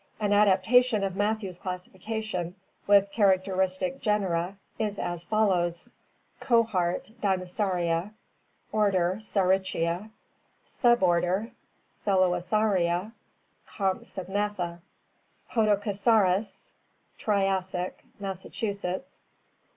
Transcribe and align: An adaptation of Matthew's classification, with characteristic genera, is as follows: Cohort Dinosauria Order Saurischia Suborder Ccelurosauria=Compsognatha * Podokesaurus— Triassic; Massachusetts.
An 0.19 0.33
adaptation 0.33 1.03
of 1.03 1.15
Matthew's 1.15 1.59
classification, 1.59 2.55
with 2.87 3.11
characteristic 3.11 3.99
genera, 4.01 4.57
is 4.79 4.97
as 4.97 5.23
follows: 5.23 5.91
Cohort 6.39 7.11
Dinosauria 7.21 8.11
Order 8.71 9.19
Saurischia 9.19 10.09
Suborder 10.65 11.51
Ccelurosauria=Compsognatha 11.93 14.79
* 15.15 15.51
Podokesaurus— 15.51 16.73
Triassic; 17.19 18.03
Massachusetts. 18.19 19.27